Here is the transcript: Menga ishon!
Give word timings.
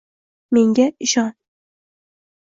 Menga 0.53 0.87
ishon! 1.07 1.27